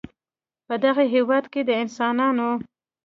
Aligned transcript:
په 0.67 0.75
دغه 0.83 1.03
هېواد 1.13 1.45
کې 1.53 1.61
د 1.65 1.69
انسانانو 1.83 2.49